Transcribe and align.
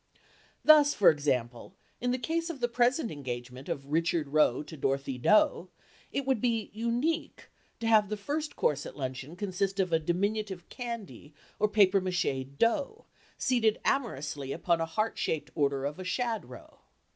Thus, 0.65 0.95
for 0.95 1.11
example, 1.11 1.75
in 1.99 2.09
the 2.09 2.17
case 2.17 2.49
of 2.49 2.59
the 2.59 2.67
present 2.67 3.11
engagement 3.11 3.69
of 3.69 3.91
Richard 3.91 4.29
Roe 4.29 4.63
to 4.63 4.75
Dorothy 4.75 5.19
Doe 5.19 5.69
it 6.11 6.25
would 6.25 6.41
be 6.41 6.71
"unique" 6.73 7.51
to 7.79 7.85
have 7.85 8.09
the 8.09 8.17
first 8.17 8.55
course 8.55 8.87
at 8.87 8.97
luncheon 8.97 9.35
consist 9.35 9.79
of 9.79 9.93
a 9.93 9.99
diminutive 9.99 10.67
candy 10.69 11.35
or 11.59 11.67
paper 11.67 12.01
mache 12.01 12.47
doe 12.57 13.05
seated 13.37 13.79
amorously 13.85 14.51
upon 14.51 14.81
a 14.81 14.87
heart 14.87 15.19
shaped 15.19 15.51
order 15.53 15.85
of 15.85 15.99
a 15.99 16.03
shad 16.03 16.45
roe. 16.49 16.79